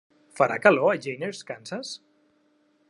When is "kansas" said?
1.51-1.95